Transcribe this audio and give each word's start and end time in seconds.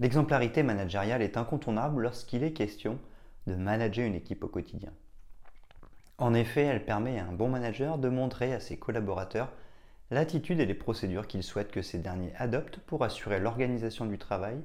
L'exemplarité 0.00 0.62
managériale 0.62 1.22
est 1.22 1.36
incontournable 1.36 2.02
lorsqu'il 2.02 2.44
est 2.44 2.52
question 2.52 2.98
de 3.46 3.54
manager 3.54 4.06
une 4.06 4.14
équipe 4.14 4.44
au 4.44 4.48
quotidien. 4.48 4.92
En 6.18 6.34
effet, 6.34 6.62
elle 6.62 6.84
permet 6.84 7.18
à 7.18 7.26
un 7.26 7.32
bon 7.32 7.48
manager 7.48 7.98
de 7.98 8.08
montrer 8.08 8.52
à 8.52 8.60
ses 8.60 8.76
collaborateurs 8.76 9.52
l'attitude 10.10 10.60
et 10.60 10.66
les 10.66 10.74
procédures 10.74 11.26
qu'il 11.26 11.42
souhaite 11.42 11.70
que 11.70 11.82
ces 11.82 11.98
derniers 11.98 12.32
adoptent 12.36 12.78
pour 12.78 13.04
assurer 13.04 13.40
l'organisation 13.40 14.06
du 14.06 14.18
travail, 14.18 14.60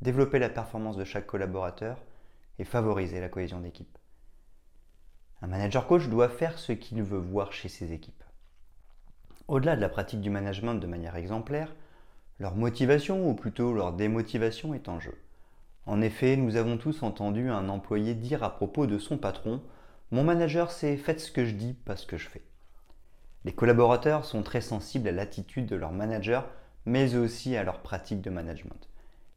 développer 0.00 0.38
la 0.38 0.48
performance 0.48 0.96
de 0.96 1.04
chaque 1.04 1.26
collaborateur 1.26 1.98
et 2.58 2.64
favoriser 2.64 3.20
la 3.20 3.28
cohésion 3.28 3.60
d'équipe. 3.60 3.98
Un 5.42 5.48
manager 5.48 5.86
coach 5.86 6.08
doit 6.08 6.28
faire 6.28 6.58
ce 6.58 6.72
qu'il 6.72 7.02
veut 7.02 7.18
voir 7.18 7.52
chez 7.52 7.68
ses 7.68 7.92
équipes. 7.92 8.24
Au-delà 9.48 9.76
de 9.76 9.80
la 9.80 9.88
pratique 9.88 10.20
du 10.20 10.30
management 10.30 10.74
de 10.74 10.86
manière 10.86 11.16
exemplaire, 11.16 11.74
leur 12.38 12.54
motivation, 12.54 13.28
ou 13.28 13.34
plutôt 13.34 13.72
leur 13.72 13.92
démotivation, 13.92 14.74
est 14.74 14.88
en 14.88 15.00
jeu. 15.00 15.16
En 15.86 16.02
effet, 16.02 16.36
nous 16.36 16.56
avons 16.56 16.76
tous 16.76 17.02
entendu 17.02 17.48
un 17.48 17.68
employé 17.68 18.14
dire 18.14 18.42
à 18.42 18.54
propos 18.54 18.86
de 18.86 18.98
son 18.98 19.18
patron 19.18 19.62
Mon 20.10 20.24
manager, 20.24 20.70
c'est 20.72 20.96
faites 20.96 21.20
ce 21.20 21.30
que 21.30 21.44
je 21.44 21.54
dis, 21.54 21.74
pas 21.74 21.96
ce 21.96 22.06
que 22.06 22.16
je 22.16 22.28
fais. 22.28 22.42
Les 23.44 23.52
collaborateurs 23.52 24.24
sont 24.24 24.42
très 24.42 24.60
sensibles 24.60 25.08
à 25.08 25.12
l'attitude 25.12 25.66
de 25.66 25.76
leur 25.76 25.92
manager, 25.92 26.48
mais 26.84 27.14
aussi 27.14 27.56
à 27.56 27.62
leur 27.62 27.80
pratique 27.80 28.20
de 28.20 28.30
management. 28.30 28.88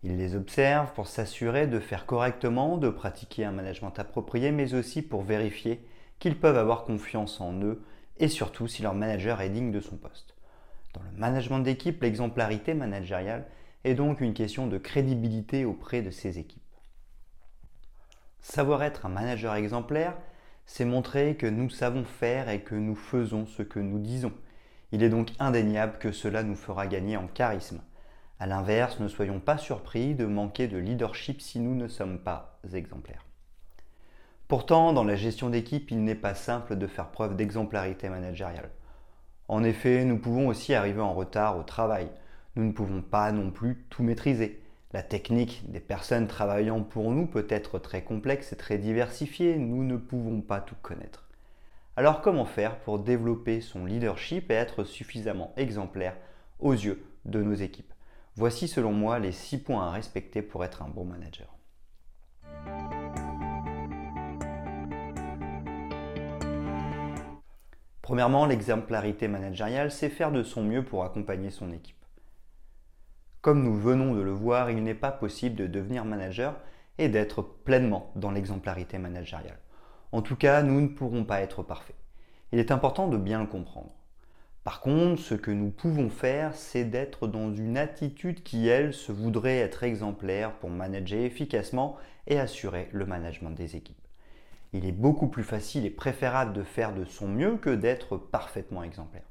Ils 0.02 0.18
les 0.18 0.36
observent 0.36 0.94
pour 0.94 1.08
s'assurer 1.08 1.68
de 1.68 1.80
faire 1.80 2.06
correctement, 2.06 2.78
de 2.78 2.90
pratiquer 2.90 3.46
un 3.46 3.52
management 3.52 3.98
approprié, 4.00 4.52
mais 4.52 4.74
aussi 4.74 5.02
pour 5.02 5.24
vérifier 5.24 5.86
qu'ils 6.20 6.40
peuvent 6.40 6.58
avoir 6.58 6.86
confiance 6.86 7.40
en 7.40 7.54
eux 7.62 7.84
et 8.18 8.28
surtout 8.28 8.68
si 8.68 8.82
leur 8.82 8.94
manager 8.94 9.42
est 9.42 9.50
digne 9.50 9.72
de 9.72 9.80
son 9.80 9.98
poste. 9.98 10.36
Dans 10.94 11.02
le 11.04 11.12
management 11.18 11.60
d'équipe, 11.60 12.02
l'exemplarité 12.02 12.74
managériale 12.74 13.46
est 13.84 13.94
donc 13.94 14.22
une 14.22 14.34
question 14.34 14.68
de 14.68 14.78
crédibilité 14.78 15.66
auprès 15.66 16.02
de 16.02 16.10
ses 16.10 16.40
équipes. 16.40 16.64
Savoir 18.42 18.84
être 18.84 19.06
un 19.06 19.10
manager 19.10 19.56
exemplaire, 19.56 20.18
c'est 20.66 20.86
montrer 20.86 21.36
que 21.36 21.48
nous 21.48 21.70
savons 21.70 22.04
faire 22.04 22.50
et 22.50 22.62
que 22.62 22.76
nous 22.76 22.96
faisons 22.96 23.46
ce 23.46 23.64
que 23.64 23.80
nous 23.80 24.00
disons. 24.00 24.34
Il 24.92 25.04
est 25.04 25.10
donc 25.10 25.30
indéniable 25.40 25.98
que 26.00 26.12
cela 26.12 26.44
nous 26.44 26.56
fera 26.56 26.88
gagner 26.88 27.18
en 27.18 27.28
charisme. 27.28 27.82
A 28.40 28.48
l'inverse, 28.48 29.00
ne 29.00 29.08
soyons 29.08 29.40
pas 29.40 29.58
surpris 29.58 30.16
de 30.16 30.26
manquer 30.26 30.68
de 30.68 30.78
leadership 30.78 31.42
si 31.42 31.60
nous 31.60 31.76
ne 31.76 31.88
sommes 31.88 32.20
pas 32.20 32.60
exemplaires. 32.74 33.26
Pourtant, 34.48 34.94
dans 34.94 35.04
la 35.04 35.16
gestion 35.16 35.50
d'équipe, 35.50 35.92
il 35.92 36.04
n'est 36.04 36.16
pas 36.16 36.34
simple 36.34 36.76
de 36.76 36.88
faire 36.88 37.12
preuve 37.12 37.36
d'exemplarité 37.36 38.10
managériale. 38.10 38.72
En 39.50 39.64
effet, 39.64 40.06
nous 40.06 40.20
pouvons 40.20 40.48
aussi 40.48 40.76
arriver 40.76 41.02
en 41.02 41.16
retard 41.16 41.58
au 41.58 41.64
travail. 41.64 42.08
Nous 42.56 42.64
ne 42.64 42.72
pouvons 42.72 43.02
pas 43.02 43.32
non 43.32 43.50
plus 43.50 43.84
tout 43.90 44.04
maîtriser. 44.04 44.62
La 44.94 45.02
technique 45.02 45.64
des 45.72 45.80
personnes 45.80 46.28
travaillant 46.28 46.84
pour 46.84 47.10
nous 47.10 47.26
peut 47.26 47.48
être 47.50 47.80
très 47.80 48.04
complexe 48.04 48.54
et 48.54 48.58
très 48.58 48.78
diversifiée. 48.78 49.58
Nous 49.58 49.84
ne 49.84 49.98
pouvons 49.98 50.42
pas 50.42 50.62
tout 50.62 50.76
connaître. 50.84 51.28
Alors 51.98 52.22
comment 52.22 52.46
faire 52.46 52.78
pour 52.78 53.00
développer 53.00 53.60
son 53.60 53.86
leadership 53.86 54.52
et 54.52 54.54
être 54.54 54.84
suffisamment 54.84 55.52
exemplaire 55.58 56.16
aux 56.60 56.74
yeux 56.74 57.04
de 57.26 57.42
nos 57.42 57.56
équipes? 57.56 57.92
Voici 58.36 58.68
selon 58.68 58.94
moi 58.94 59.18
les 59.18 59.32
6 59.32 59.64
points 59.64 59.88
à 59.88 59.90
respecter 59.90 60.44
pour 60.44 60.64
être 60.64 60.84
un 60.84 60.90
bon 60.90 61.06
manager. 61.06 61.59
Premièrement, 68.10 68.48
l'exemplarité 68.48 69.28
managériale, 69.28 69.92
c'est 69.92 70.10
faire 70.10 70.32
de 70.32 70.42
son 70.42 70.64
mieux 70.64 70.84
pour 70.84 71.04
accompagner 71.04 71.52
son 71.52 71.72
équipe. 71.72 72.04
Comme 73.42 73.62
nous 73.62 73.78
venons 73.78 74.16
de 74.16 74.22
le 74.22 74.32
voir, 74.32 74.72
il 74.72 74.84
n'est 74.84 74.96
pas 74.96 75.12
possible 75.12 75.56
de 75.56 75.68
devenir 75.68 76.06
manager 76.06 76.56
et 76.98 77.08
d'être 77.08 77.44
pleinement 77.44 78.12
dans 78.16 78.32
l'exemplarité 78.32 78.98
managériale. 78.98 79.60
En 80.12 80.24
tout 80.24 80.36
cas, 80.36 80.64
nous 80.64 80.82
ne 80.82 80.88
pourrons 80.88 81.24
pas 81.24 81.42
être 81.42 81.62
parfaits. 81.62 81.96
Il 82.52 82.58
est 82.58 82.72
important 82.72 83.10
de 83.10 83.18
bien 83.18 83.42
le 83.42 83.48
comprendre. 83.48 83.94
Par 84.64 84.82
contre, 84.82 85.22
ce 85.22 85.36
que 85.36 85.52
nous 85.52 85.70
pouvons 85.70 86.10
faire, 86.10 86.56
c'est 86.56 86.86
d'être 86.86 87.28
dans 87.28 87.54
une 87.54 87.78
attitude 87.78 88.42
qui, 88.42 88.68
elle, 88.68 88.92
se 88.92 89.12
voudrait 89.12 89.60
être 89.60 89.84
exemplaire 89.84 90.54
pour 90.54 90.72
manager 90.72 91.22
efficacement 91.22 91.96
et 92.26 92.40
assurer 92.40 92.90
le 92.92 93.06
management 93.06 93.52
des 93.52 93.76
équipes 93.76 94.09
il 94.74 94.86
est 94.86 94.92
beaucoup 94.92 95.28
plus 95.28 95.44
facile 95.44 95.86
et 95.86 95.90
préférable 95.90 96.54
de 96.54 96.64
faire 96.64 96.94
de 96.94 97.06
son 97.06 97.28
mieux 97.28 97.58
que 97.58 97.70
d'être 97.70 98.18
parfaitement 98.18 98.84
exemplaire. 98.84 99.28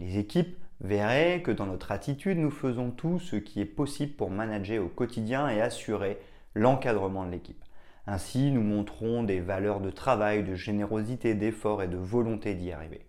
Les 0.00 0.18
équipes 0.18 0.58
verraient 0.80 1.42
que 1.42 1.50
dans 1.50 1.66
notre 1.66 1.92
attitude, 1.92 2.38
nous 2.38 2.50
faisons 2.50 2.90
tout 2.90 3.18
ce 3.18 3.36
qui 3.36 3.60
est 3.60 3.66
possible 3.66 4.14
pour 4.14 4.30
manager 4.30 4.84
au 4.84 4.88
quotidien 4.88 5.48
et 5.48 5.60
assurer 5.60 6.18
l'encadrement 6.54 7.24
de 7.24 7.30
l'équipe. 7.30 7.64
Ainsi, 8.06 8.50
nous 8.50 8.62
montrons 8.62 9.22
des 9.22 9.40
valeurs 9.40 9.80
de 9.80 9.90
travail, 9.90 10.42
de 10.42 10.56
générosité, 10.56 11.34
d'effort 11.34 11.82
et 11.82 11.88
de 11.88 11.96
volonté 11.96 12.54
d'y 12.54 12.72
arriver. 12.72 13.06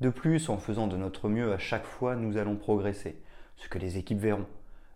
De 0.00 0.08
plus, 0.08 0.48
en 0.48 0.56
faisant 0.56 0.86
de 0.86 0.96
notre 0.96 1.28
mieux 1.28 1.52
à 1.52 1.58
chaque 1.58 1.84
fois, 1.84 2.16
nous 2.16 2.38
allons 2.38 2.56
progresser, 2.56 3.22
ce 3.56 3.68
que 3.68 3.78
les 3.78 3.98
équipes 3.98 4.18
verront. 4.18 4.46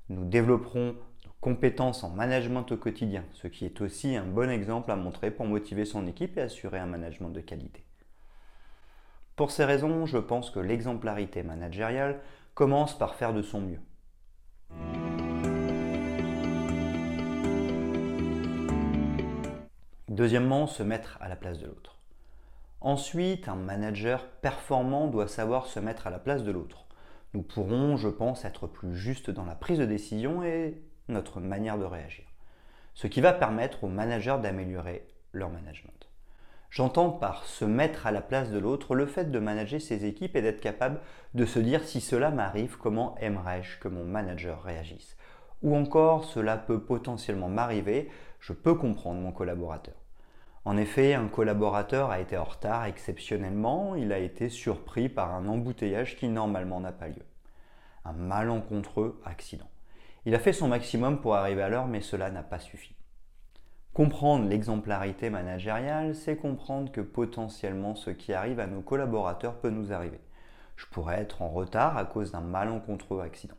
Nous 0.09 0.25
développerons 0.25 0.97
compétences 1.41 2.03
en 2.03 2.11
management 2.11 2.71
au 2.73 2.77
quotidien, 2.77 3.25
ce 3.33 3.47
qui 3.47 3.65
est 3.65 3.81
aussi 3.81 4.17
un 4.17 4.27
bon 4.27 4.51
exemple 4.51 4.91
à 4.91 4.97
montrer 4.97 5.31
pour 5.31 5.47
motiver 5.47 5.85
son 5.85 6.07
équipe 6.07 6.37
et 6.39 6.43
assurer 6.43 6.79
un 6.79 6.87
management 6.87 7.31
de 7.31 7.41
qualité. 7.41 7.85
Pour 9.37 9.51
ces 9.51 9.65
raisons, 9.65 10.07
je 10.07 10.19
pense 10.19 10.51
que 10.51 10.61
l'exemplarité 10.61 11.43
managériale 11.43 12.21
commence 12.55 12.97
par 12.97 13.15
faire 13.15 13.35
de 13.35 13.43
son 13.43 13.61
mieux. 13.61 13.81
Deuxièmement, 20.09 20.67
se 20.67 20.83
mettre 20.83 21.19
à 21.21 21.29
la 21.29 21.37
place 21.37 21.59
de 21.59 21.67
l'autre. 21.67 21.99
Ensuite, 22.81 23.49
un 23.49 23.57
manager 23.57 24.27
performant 24.41 25.09
doit 25.09 25.29
savoir 25.29 25.67
se 25.67 25.81
mettre 25.81 26.07
à 26.07 26.11
la 26.11 26.19
place 26.19 26.43
de 26.43 26.51
l'autre. 26.51 26.87
Nous 27.35 27.43
pourrons, 27.43 27.99
je 27.99 28.09
pense, 28.09 28.47
être 28.47 28.67
plus 28.67 28.97
justes 28.97 29.31
dans 29.31 29.45
la 29.45 29.55
prise 29.55 29.79
de 29.79 29.85
décision 29.85 30.43
et 30.43 30.81
notre 31.09 31.41
manière 31.41 31.79
de 31.79 31.85
réagir. 31.85 32.25
Ce 32.95 33.07
qui 33.07 33.21
va 33.21 33.33
permettre 33.33 33.85
aux 33.85 33.89
managers 33.89 34.39
d'améliorer 34.43 35.07
leur 35.33 35.51
management. 35.51 36.09
J'entends 36.71 37.11
par 37.11 37.45
se 37.45 37.65
mettre 37.65 38.07
à 38.07 38.11
la 38.11 38.21
place 38.21 38.51
de 38.51 38.59
l'autre 38.59 38.95
le 38.95 39.07
fait 39.07 39.31
de 39.31 39.39
manager 39.39 39.81
ses 39.81 40.05
équipes 40.05 40.37
et 40.37 40.43
d'être 40.43 40.61
capable 40.61 41.01
de 41.35 41.47
se 41.47 41.59
dire 41.59 41.85
si 41.85 42.01
cela 42.01 42.31
m'arrive, 42.31 42.77
comment 42.77 43.17
aimerais-je 43.19 43.79
que 43.79 43.89
mon 43.89 44.05
manager 44.05 44.63
réagisse? 44.63 45.17
Ou 45.63 45.75
encore, 45.75 46.25
cela 46.25 46.57
peut 46.57 46.83
potentiellement 46.83 47.49
m'arriver, 47.49 48.11
je 48.41 48.53
peux 48.53 48.75
comprendre 48.75 49.21
mon 49.21 49.33
collaborateur. 49.33 49.95
En 50.67 50.77
effet, 50.77 51.15
un 51.15 51.29
collaborateur 51.29 52.11
a 52.11 52.21
été 52.21 52.37
en 52.37 52.45
retard 52.45 52.85
exceptionnellement, 52.87 53.95
il 53.95 54.13
a 54.13 54.19
été 54.19 54.49
surpris 54.49 55.09
par 55.09 55.33
un 55.33 55.47
embouteillage 55.47 56.17
qui 56.17 56.29
normalement 56.29 56.81
n'a 56.81 56.93
pas 56.93 57.09
lieu. 57.09 57.25
Un 58.05 58.13
malencontreux 58.13 59.21
accident. 59.25 59.69
Il 60.27 60.35
a 60.35 60.41
fait 60.41 60.53
son 60.53 60.67
maximum 60.67 61.21
pour 61.21 61.37
arriver 61.37 61.63
à 61.63 61.69
l'heure, 61.69 61.87
mais 61.87 62.01
cela 62.01 62.33
n'a 62.33 62.43
pas 62.43 62.59
suffi. 62.59 62.97
Comprendre 63.95 64.49
l'exemplarité 64.49 65.31
managériale, 65.31 66.17
c'est 66.17 66.37
comprendre 66.37 66.91
que 66.91 67.01
potentiellement 67.01 67.95
ce 67.95 68.11
qui 68.11 68.33
arrive 68.33 68.59
à 68.59 68.67
nos 68.67 68.81
collaborateurs 68.81 69.55
peut 69.55 69.71
nous 69.71 69.93
arriver. 69.93 70.19
Je 70.75 70.87
pourrais 70.87 71.21
être 71.21 71.43
en 71.43 71.49
retard 71.49 71.97
à 71.97 72.05
cause 72.05 72.33
d'un 72.33 72.41
malencontreux 72.41 73.21
accident. 73.21 73.55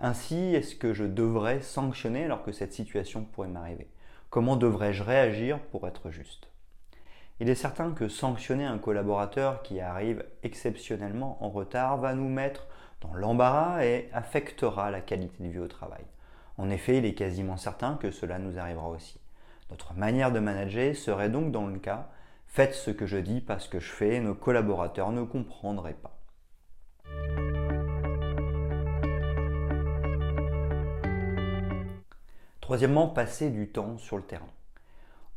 Ainsi, 0.00 0.54
est-ce 0.56 0.74
que 0.74 0.92
je 0.92 1.04
devrais 1.04 1.60
sanctionner 1.60 2.24
alors 2.24 2.42
que 2.42 2.50
cette 2.50 2.72
situation 2.72 3.24
pourrait 3.24 3.46
m'arriver? 3.46 3.88
Comment 4.28 4.56
devrais-je 4.56 5.04
réagir 5.04 5.60
pour 5.60 5.86
être 5.86 6.10
juste? 6.10 6.48
Il 7.38 7.48
est 7.48 7.54
certain 7.54 7.92
que 7.92 8.08
sanctionner 8.08 8.64
un 8.64 8.78
collaborateur 8.78 9.62
qui 9.62 9.80
arrive 9.80 10.24
exceptionnellement 10.42 11.38
en 11.44 11.48
retard 11.48 11.98
va 11.98 12.14
nous 12.14 12.28
mettre 12.28 12.66
dans 13.02 13.14
l'embarras 13.14 13.84
et 13.84 14.08
affectera 14.12 14.90
la 14.90 15.00
qualité 15.00 15.42
de 15.42 15.48
vie 15.48 15.58
au 15.58 15.68
travail. 15.68 16.04
En 16.58 16.70
effet, 16.70 16.98
il 16.98 17.04
est 17.04 17.14
quasiment 17.14 17.56
certain 17.56 17.96
que 17.96 18.10
cela 18.10 18.38
nous 18.38 18.58
arrivera 18.58 18.88
aussi. 18.88 19.20
Notre 19.70 19.94
manière 19.94 20.32
de 20.32 20.38
manager 20.38 20.94
serait 20.94 21.30
donc 21.30 21.50
dans 21.50 21.66
le 21.66 21.78
cas 21.78 22.08
faites 22.46 22.74
ce 22.74 22.90
que 22.90 23.06
je 23.06 23.16
dis 23.16 23.40
parce 23.40 23.66
que 23.66 23.80
je 23.80 23.90
fais, 23.90 24.20
nos 24.20 24.34
collaborateurs 24.34 25.10
ne 25.10 25.22
comprendraient 25.22 25.94
pas. 25.94 26.18
Troisièmement, 32.60 33.08
passer 33.08 33.50
du 33.50 33.68
temps 33.68 33.96
sur 33.98 34.18
le 34.18 34.22
terrain. 34.22 34.48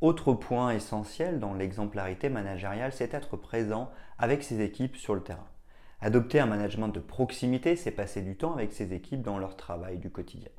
Autre 0.01 0.33
point 0.33 0.71
essentiel 0.71 1.39
dans 1.39 1.53
l'exemplarité 1.53 2.29
managériale, 2.29 2.91
c'est 2.91 3.13
être 3.13 3.37
présent 3.37 3.89
avec 4.19 4.43
ses 4.43 4.61
équipes 4.61 4.97
sur 4.97 5.15
le 5.15 5.23
terrain. 5.23 5.47
Adopter 6.01 6.39
un 6.39 6.45
management 6.45 6.89
de 6.89 6.99
proximité, 6.99 7.75
c'est 7.75 7.91
passer 7.91 8.21
du 8.21 8.35
temps 8.35 8.53
avec 8.53 8.73
ses 8.73 8.93
équipes 8.93 9.21
dans 9.21 9.39
leur 9.39 9.55
travail 9.55 9.97
du 9.97 10.09
quotidien. 10.09 10.51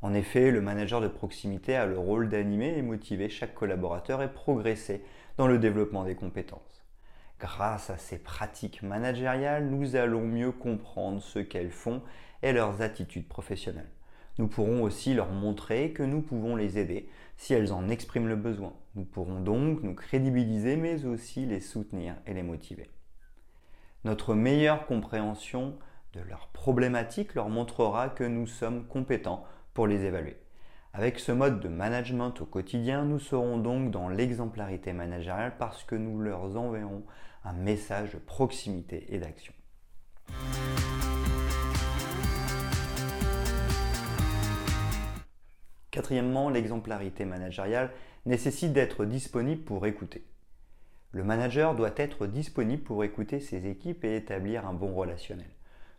En 0.00 0.14
effet, 0.14 0.50
le 0.50 0.60
manager 0.60 1.00
de 1.00 1.08
proximité 1.08 1.74
a 1.74 1.86
le 1.86 1.98
rôle 1.98 2.28
d'animer 2.28 2.76
et 2.76 2.82
motiver 2.82 3.28
chaque 3.28 3.54
collaborateur 3.54 4.22
et 4.22 4.32
progresser 4.32 5.02
dans 5.36 5.46
le 5.46 5.58
développement 5.58 6.04
des 6.04 6.14
compétences. 6.14 6.84
Grâce 7.40 7.90
à 7.90 7.98
ces 7.98 8.18
pratiques 8.18 8.82
managériales, 8.82 9.68
nous 9.68 9.94
allons 9.94 10.22
mieux 10.22 10.52
comprendre 10.52 11.20
ce 11.20 11.38
qu'elles 11.38 11.70
font 11.70 12.02
et 12.42 12.52
leurs 12.52 12.80
attitudes 12.80 13.28
professionnelles. 13.28 13.90
Nous 14.38 14.48
pourrons 14.48 14.82
aussi 14.82 15.14
leur 15.14 15.30
montrer 15.30 15.92
que 15.92 16.02
nous 16.04 16.22
pouvons 16.22 16.56
les 16.56 16.78
aider 16.78 17.08
si 17.36 17.54
elles 17.54 17.72
en 17.72 17.88
expriment 17.88 18.28
le 18.28 18.36
besoin. 18.36 18.72
Nous 18.94 19.04
pourrons 19.04 19.40
donc 19.40 19.82
nous 19.82 19.94
crédibiliser 19.94 20.76
mais 20.76 21.04
aussi 21.04 21.44
les 21.44 21.60
soutenir 21.60 22.14
et 22.26 22.34
les 22.34 22.42
motiver. 22.44 22.88
Notre 24.04 24.34
meilleure 24.34 24.86
compréhension 24.86 25.76
de 26.12 26.20
leurs 26.20 26.48
problématiques 26.48 27.34
leur 27.34 27.48
montrera 27.48 28.08
que 28.08 28.22
nous 28.22 28.46
sommes 28.46 28.86
compétents 28.86 29.44
pour 29.74 29.88
les 29.88 30.04
évaluer. 30.04 30.36
Avec 30.92 31.18
ce 31.18 31.32
mode 31.32 31.58
de 31.58 31.68
management 31.68 32.40
au 32.40 32.46
quotidien, 32.46 33.04
nous 33.04 33.18
serons 33.18 33.58
donc 33.58 33.90
dans 33.90 34.08
l'exemplarité 34.08 34.92
managériale 34.92 35.56
parce 35.58 35.82
que 35.82 35.96
nous 35.96 36.20
leur 36.20 36.56
enverrons 36.56 37.02
un 37.44 37.52
message 37.52 38.12
de 38.12 38.18
proximité 38.18 39.04
et 39.12 39.18
d'action. 39.18 39.52
Quatrièmement, 45.90 46.50
l'exemplarité 46.50 47.24
managériale 47.24 47.90
nécessite 48.26 48.72
d'être 48.72 49.04
disponible 49.04 49.62
pour 49.62 49.86
écouter. 49.86 50.24
Le 51.12 51.24
manager 51.24 51.74
doit 51.74 51.94
être 51.96 52.26
disponible 52.26 52.82
pour 52.82 53.02
écouter 53.02 53.40
ses 53.40 53.66
équipes 53.66 54.04
et 54.04 54.16
établir 54.16 54.66
un 54.66 54.74
bon 54.74 54.94
relationnel. 54.94 55.50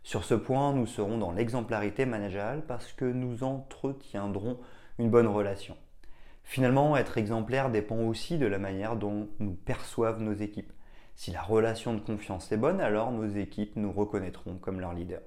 Sur 0.02 0.24
ce 0.24 0.34
point, 0.34 0.72
nous 0.72 0.86
serons 0.86 1.18
dans 1.18 1.32
l'exemplarité 1.32 2.06
managériale 2.06 2.64
parce 2.66 2.92
que 2.92 3.04
nous 3.04 3.42
entretiendrons 3.42 4.58
une 4.98 5.10
bonne 5.10 5.26
relation. 5.26 5.76
Finalement, 6.44 6.96
être 6.96 7.18
exemplaire 7.18 7.70
dépend 7.70 7.98
aussi 7.98 8.38
de 8.38 8.46
la 8.46 8.58
manière 8.58 8.96
dont 8.96 9.28
nous 9.40 9.54
perçoivent 9.54 10.22
nos 10.22 10.32
équipes. 10.32 10.72
Si 11.14 11.32
la 11.32 11.42
relation 11.42 11.92
de 11.92 12.00
confiance 12.00 12.50
est 12.50 12.56
bonne, 12.56 12.80
alors 12.80 13.12
nos 13.12 13.26
équipes 13.26 13.76
nous 13.76 13.92
reconnaîtront 13.92 14.56
comme 14.56 14.80
leur 14.80 14.94
leader. 14.94 15.20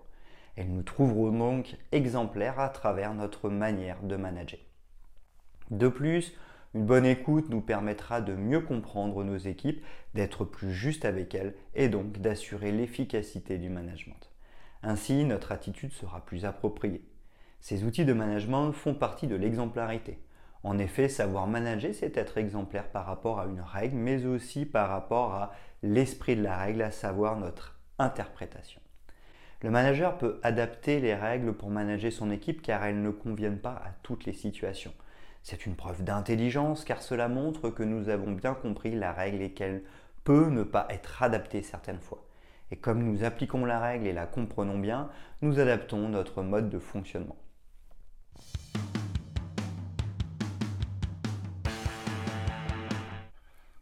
Elles 0.56 0.72
nous 0.72 0.84
trouveront 0.84 1.32
donc 1.32 1.78
exemplaires 1.92 2.60
à 2.60 2.70
travers 2.70 3.14
notre 3.14 3.50
manière 3.50 4.02
de 4.02 4.16
manager. 4.16 4.60
De 5.72 5.88
plus, 5.88 6.34
une 6.74 6.86
bonne 6.86 7.06
écoute 7.06 7.50
nous 7.50 7.62
permettra 7.62 8.20
de 8.22 8.34
mieux 8.34 8.62
comprendre 8.62 9.24
nos 9.24 9.38
équipes, 9.38 9.84
d'être 10.16 10.44
plus 10.44 10.74
juste 10.74 11.06
avec 11.06 11.36
elles 11.36 11.54
et 11.76 11.88
donc 11.88 12.18
d'assurer 12.20 12.72
l'efficacité 12.72 13.60
du 13.60 13.70
management. 13.70 14.32
Ainsi, 14.82 15.24
notre 15.24 15.52
attitude 15.52 15.94
sera 15.94 16.26
plus 16.26 16.46
appropriée. 16.46 17.06
Ces 17.62 17.84
outils 17.84 18.06
de 18.06 18.14
management 18.14 18.72
font 18.72 18.96
partie 18.96 19.28
de 19.28 19.36
l'exemplarité. 19.36 20.20
En 20.64 20.80
effet, 20.80 21.10
savoir 21.10 21.46
manager, 21.46 21.94
c'est 21.94 22.18
être 22.18 22.38
exemplaire 22.38 22.90
par 22.90 23.06
rapport 23.06 23.40
à 23.40 23.46
une 23.46 23.62
règle, 23.62 23.96
mais 23.96 24.26
aussi 24.26 24.66
par 24.66 24.90
rapport 24.90 25.34
à 25.34 25.52
l'esprit 25.84 26.36
de 26.36 26.44
la 26.44 26.58
règle, 26.58 26.82
à 26.82 26.92
savoir 26.92 27.38
notre 27.38 27.80
interprétation. 28.00 28.82
Le 29.62 29.70
manager 29.70 30.18
peut 30.18 30.40
adapter 30.42 31.00
les 31.00 31.16
règles 31.16 31.54
pour 31.54 31.70
manager 31.70 32.12
son 32.12 32.32
équipe 32.32 32.62
car 32.62 32.84
elles 32.84 33.02
ne 33.02 33.12
conviennent 33.12 33.60
pas 33.60 33.82
à 33.86 33.92
toutes 34.02 34.26
les 34.26 34.34
situations. 34.34 34.94
C'est 35.46 35.66
une 35.66 35.76
preuve 35.76 36.06
d'intelligence 36.06 36.86
car 36.86 37.02
cela 37.02 37.28
montre 37.28 37.70
que 37.70 37.84
nous 37.84 38.08
avons 38.08 38.32
bien 38.32 38.54
compris 38.54 38.96
la 38.96 39.12
règle 39.12 39.42
et 39.42 39.52
qu'elle 39.52 39.84
peut 40.24 40.48
ne 40.48 40.64
pas 40.64 40.88
être 40.90 41.22
adaptée 41.22 41.62
certaines 41.62 42.00
fois. 42.00 42.26
Et 42.72 42.78
comme 42.78 43.04
nous 43.04 43.26
appliquons 43.26 43.66
la 43.66 43.78
règle 43.82 44.08
et 44.08 44.14
la 44.14 44.26
comprenons 44.26 44.80
bien, 44.80 45.10
nous 45.42 45.60
adaptons 45.60 46.08
notre 46.08 46.44
mode 46.44 46.70
de 46.70 46.80
fonctionnement. 46.80 47.36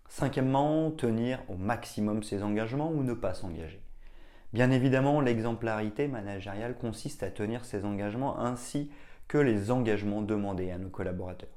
Cinquièmement, 0.10 0.90
tenir 0.90 1.44
au 1.48 1.58
maximum 1.58 2.24
ses 2.24 2.42
engagements 2.42 2.90
ou 2.90 3.04
ne 3.04 3.14
pas 3.14 3.36
s'engager. 3.36 3.84
Bien 4.52 4.72
évidemment, 4.72 5.22
l'exemplarité 5.22 6.08
managériale 6.08 6.76
consiste 6.76 7.22
à 7.22 7.30
tenir 7.30 7.66
ses 7.66 7.86
engagements 7.86 8.40
ainsi 8.40 8.90
les 9.38 9.72
engagements 9.72 10.22
demandés 10.22 10.72
à 10.72 10.78
nos 10.78 10.90
collaborateurs. 10.90 11.50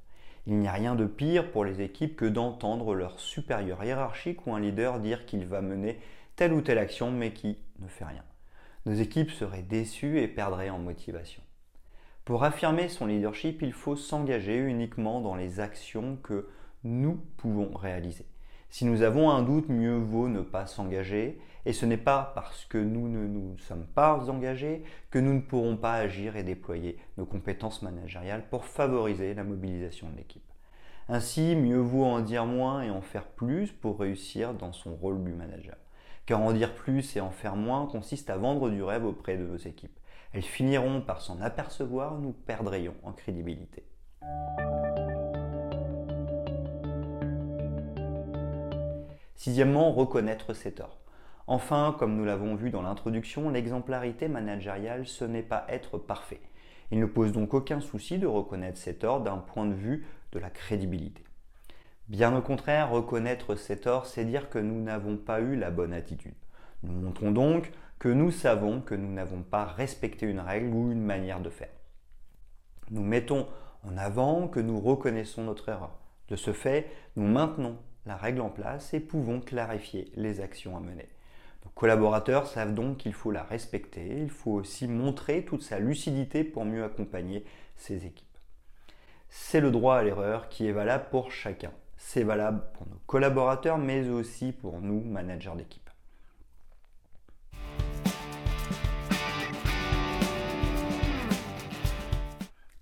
Il 0.46 0.58
n'y 0.58 0.68
a 0.68 0.72
rien 0.72 0.94
de 0.94 1.06
pire 1.06 1.50
pour 1.50 1.64
les 1.64 1.80
équipes 1.80 2.16
que 2.16 2.24
d'entendre 2.26 2.94
leur 2.94 3.18
supérieur 3.18 3.82
hiérarchique 3.82 4.46
ou 4.46 4.54
un 4.54 4.60
leader 4.60 5.00
dire 5.00 5.24
qu'il 5.24 5.46
va 5.46 5.62
mener 5.62 5.98
telle 6.36 6.52
ou 6.52 6.60
telle 6.60 6.78
action 6.78 7.10
mais 7.10 7.32
qui 7.32 7.56
ne 7.80 7.88
fait 7.88 8.04
rien. 8.04 8.24
Nos 8.86 8.92
équipes 8.92 9.30
seraient 9.30 9.62
déçues 9.62 10.20
et 10.20 10.28
perdraient 10.28 10.70
en 10.70 10.78
motivation. 10.78 11.42
Pour 12.24 12.44
affirmer 12.44 12.88
son 12.88 13.06
leadership, 13.06 13.62
il 13.62 13.72
faut 13.72 13.96
s'engager 13.96 14.56
uniquement 14.56 15.20
dans 15.20 15.34
les 15.34 15.60
actions 15.60 16.16
que 16.22 16.48
nous 16.82 17.20
pouvons 17.36 17.74
réaliser. 17.74 18.26
Si 18.74 18.84
nous 18.84 19.02
avons 19.02 19.30
un 19.30 19.42
doute, 19.42 19.68
mieux 19.68 19.94
vaut 19.94 20.26
ne 20.26 20.40
pas 20.40 20.66
s'engager. 20.66 21.38
Et 21.64 21.72
ce 21.72 21.86
n'est 21.86 21.96
pas 21.96 22.32
parce 22.34 22.64
que 22.64 22.76
nous 22.76 23.06
ne 23.06 23.24
nous 23.24 23.56
sommes 23.58 23.86
pas 23.86 24.28
engagés 24.28 24.82
que 25.12 25.20
nous 25.20 25.32
ne 25.32 25.42
pourrons 25.42 25.76
pas 25.76 25.92
agir 25.92 26.34
et 26.34 26.42
déployer 26.42 26.98
nos 27.16 27.24
compétences 27.24 27.82
managériales 27.82 28.48
pour 28.50 28.64
favoriser 28.64 29.32
la 29.32 29.44
mobilisation 29.44 30.10
de 30.10 30.16
l'équipe. 30.16 30.42
Ainsi, 31.08 31.54
mieux 31.54 31.78
vaut 31.78 32.04
en 32.04 32.18
dire 32.18 32.46
moins 32.46 32.82
et 32.82 32.90
en 32.90 33.00
faire 33.00 33.28
plus 33.28 33.70
pour 33.70 34.00
réussir 34.00 34.54
dans 34.54 34.72
son 34.72 34.96
rôle 34.96 35.22
du 35.22 35.34
manager. 35.34 35.76
Car 36.26 36.40
en 36.40 36.50
dire 36.50 36.74
plus 36.74 37.14
et 37.14 37.20
en 37.20 37.30
faire 37.30 37.54
moins 37.54 37.86
consiste 37.86 38.28
à 38.28 38.36
vendre 38.36 38.70
du 38.70 38.82
rêve 38.82 39.04
auprès 39.06 39.36
de 39.36 39.46
nos 39.46 39.56
équipes. 39.56 40.00
Elles 40.32 40.42
finiront 40.42 41.00
par 41.00 41.20
s'en 41.20 41.40
apercevoir, 41.40 42.18
nous 42.18 42.32
perdrions 42.32 42.96
en 43.04 43.12
crédibilité. 43.12 43.86
Sixièmement, 49.36 49.92
reconnaître 49.92 50.54
ses 50.54 50.72
torts. 50.72 50.98
Enfin, 51.46 51.94
comme 51.98 52.16
nous 52.16 52.24
l'avons 52.24 52.54
vu 52.54 52.70
dans 52.70 52.82
l'introduction, 52.82 53.50
l'exemplarité 53.50 54.28
managériale, 54.28 55.06
ce 55.06 55.24
n'est 55.24 55.42
pas 55.42 55.66
être 55.68 55.98
parfait. 55.98 56.40
Il 56.90 57.00
ne 57.00 57.06
pose 57.06 57.32
donc 57.32 57.52
aucun 57.52 57.80
souci 57.80 58.18
de 58.18 58.26
reconnaître 58.26 58.78
ses 58.78 58.94
torts 58.94 59.20
d'un 59.20 59.38
point 59.38 59.66
de 59.66 59.74
vue 59.74 60.06
de 60.32 60.38
la 60.38 60.50
crédibilité. 60.50 61.22
Bien 62.08 62.36
au 62.36 62.42
contraire, 62.42 62.90
reconnaître 62.90 63.54
ses 63.56 63.80
torts, 63.80 64.06
c'est 64.06 64.24
dire 64.24 64.50
que 64.50 64.58
nous 64.58 64.80
n'avons 64.82 65.16
pas 65.16 65.40
eu 65.40 65.56
la 65.56 65.70
bonne 65.70 65.92
attitude. 65.92 66.34
Nous 66.82 66.92
montrons 66.92 67.30
donc 67.30 67.72
que 67.98 68.08
nous 68.08 68.30
savons 68.30 68.80
que 68.80 68.94
nous 68.94 69.12
n'avons 69.12 69.42
pas 69.42 69.64
respecté 69.64 70.26
une 70.26 70.40
règle 70.40 70.74
ou 70.74 70.92
une 70.92 71.02
manière 71.02 71.40
de 71.40 71.50
faire. 71.50 71.72
Nous 72.90 73.02
mettons 73.02 73.46
en 73.82 73.96
avant 73.96 74.48
que 74.48 74.60
nous 74.60 74.80
reconnaissons 74.80 75.44
notre 75.44 75.68
erreur. 75.70 75.98
De 76.28 76.36
ce 76.36 76.52
fait, 76.52 76.90
nous 77.16 77.26
maintenons 77.26 77.78
la 78.06 78.16
règle 78.16 78.40
en 78.42 78.50
place 78.50 78.92
et 78.94 79.00
pouvons 79.00 79.40
clarifier 79.40 80.10
les 80.14 80.40
actions 80.40 80.76
à 80.76 80.80
mener. 80.80 81.08
Nos 81.64 81.70
collaborateurs 81.70 82.46
savent 82.46 82.74
donc 82.74 82.98
qu'il 82.98 83.14
faut 83.14 83.30
la 83.30 83.42
respecter, 83.42 84.20
il 84.20 84.30
faut 84.30 84.52
aussi 84.52 84.86
montrer 84.86 85.44
toute 85.44 85.62
sa 85.62 85.78
lucidité 85.78 86.44
pour 86.44 86.64
mieux 86.64 86.84
accompagner 86.84 87.44
ses 87.76 88.04
équipes. 88.04 88.26
C'est 89.30 89.60
le 89.60 89.70
droit 89.70 89.96
à 89.96 90.02
l'erreur 90.02 90.48
qui 90.48 90.66
est 90.66 90.72
valable 90.72 91.06
pour 91.10 91.32
chacun. 91.32 91.72
C'est 91.96 92.22
valable 92.22 92.62
pour 92.74 92.86
nos 92.86 93.00
collaborateurs, 93.06 93.78
mais 93.78 94.08
aussi 94.08 94.52
pour 94.52 94.80
nous, 94.80 95.00
managers 95.00 95.56
d'équipe. 95.56 95.80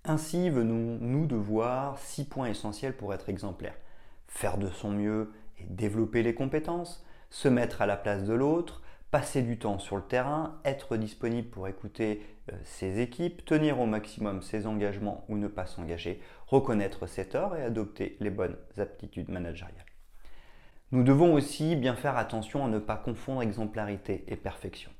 Ainsi 0.04 0.50
venons-nous 0.50 1.26
de 1.26 1.36
voir 1.36 1.96
six 2.00 2.24
points 2.24 2.48
essentiels 2.48 2.96
pour 2.96 3.14
être 3.14 3.28
exemplaires 3.28 3.76
faire 4.32 4.58
de 4.58 4.68
son 4.68 4.90
mieux 4.90 5.30
et 5.58 5.64
développer 5.64 6.22
les 6.22 6.34
compétences, 6.34 7.04
se 7.30 7.48
mettre 7.48 7.82
à 7.82 7.86
la 7.86 7.96
place 7.96 8.24
de 8.24 8.32
l'autre, 8.32 8.82
passer 9.10 9.42
du 9.42 9.58
temps 9.58 9.78
sur 9.78 9.96
le 9.96 10.02
terrain, 10.02 10.58
être 10.64 10.96
disponible 10.96 11.48
pour 11.48 11.68
écouter 11.68 12.22
euh, 12.50 12.56
ses 12.64 13.00
équipes, 13.00 13.44
tenir 13.44 13.78
au 13.78 13.86
maximum 13.86 14.40
ses 14.40 14.66
engagements 14.66 15.24
ou 15.28 15.36
ne 15.36 15.48
pas 15.48 15.66
s'engager, 15.66 16.20
reconnaître 16.46 17.06
ses 17.06 17.28
torts 17.28 17.56
et 17.56 17.62
adopter 17.62 18.16
les 18.20 18.30
bonnes 18.30 18.56
aptitudes 18.78 19.28
managériales. 19.28 19.84
Nous 20.92 21.04
devons 21.04 21.34
aussi 21.34 21.76
bien 21.76 21.94
faire 21.94 22.16
attention 22.16 22.64
à 22.64 22.68
ne 22.68 22.78
pas 22.78 22.96
confondre 22.96 23.42
exemplarité 23.42 24.24
et 24.28 24.36
perfection, 24.36 24.90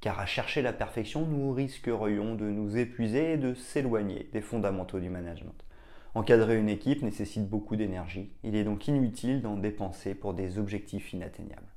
car 0.00 0.20
à 0.20 0.26
chercher 0.26 0.60
la 0.60 0.74
perfection, 0.74 1.26
nous 1.26 1.52
risquerions 1.52 2.34
de 2.34 2.44
nous 2.44 2.76
épuiser 2.76 3.32
et 3.32 3.36
de 3.38 3.54
s'éloigner 3.54 4.28
des 4.32 4.42
fondamentaux 4.42 5.00
du 5.00 5.08
management. 5.08 5.64
Encadrer 6.14 6.58
une 6.58 6.68
équipe 6.68 7.02
nécessite 7.02 7.48
beaucoup 7.48 7.74
d'énergie. 7.74 8.32
Il 8.44 8.54
est 8.54 8.64
donc 8.64 8.86
inutile 8.86 9.40
d'en 9.40 9.56
dépenser 9.56 10.14
pour 10.14 10.34
des 10.34 10.58
objectifs 10.58 11.14
inatteignables. 11.14 11.72